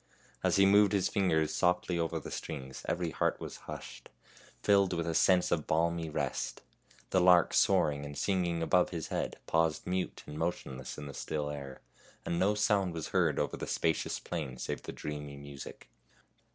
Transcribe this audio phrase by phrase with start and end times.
[0.43, 4.09] As he moved his fingers softly over the strings every heart was hushed,
[4.63, 6.63] filled with a sense of balmy rest.
[7.11, 11.51] The lark soaring and singing above his head paused mute and motionless in the still
[11.51, 11.81] air,
[12.25, 15.87] and no sound was heard over the spacious plain save the dreamy music.